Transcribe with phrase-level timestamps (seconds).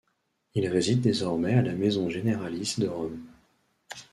[0.55, 3.19] Il réside désormais à la maison généralice de Rome.